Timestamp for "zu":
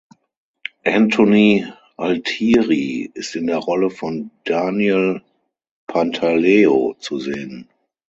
6.97-7.19